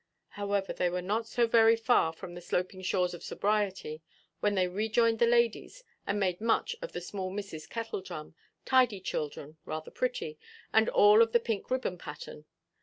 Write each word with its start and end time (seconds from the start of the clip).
However, 0.29 0.73
they 0.73 0.89
were 0.89 1.03
not 1.03 1.27
so 1.27 1.45
very 1.45 1.75
far 1.75 2.11
from 2.11 2.33
the 2.33 2.41
sloping 2.41 2.81
shores 2.81 3.13
of 3.13 3.21
sobriety 3.21 4.01
when 4.39 4.55
they 4.55 4.67
rejoined 4.67 5.19
the 5.19 5.27
ladies, 5.27 5.83
and 6.07 6.19
made 6.19 6.41
much 6.41 6.75
of 6.81 6.93
the 6.93 7.01
small 7.01 7.29
Misses 7.29 7.67
Kettledrum, 7.67 8.33
tidy 8.65 8.99
children, 8.99 9.57
rather 9.63 9.91
pretty, 9.91 10.39
and 10.73 10.89
all 10.89 11.21
of 11.21 11.33
the 11.33 11.39
pink 11.39 11.69
ribbon 11.69 11.99
pattern. 11.99 12.45